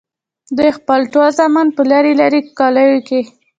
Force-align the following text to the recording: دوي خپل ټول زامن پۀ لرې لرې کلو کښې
دوي 0.57 0.71
خپل 0.77 0.99
ټول 1.13 1.27
زامن 1.37 1.67
پۀ 1.75 1.81
لرې 1.91 2.13
لرې 2.21 2.41
کلو 2.59 2.83
کښې 3.07 3.21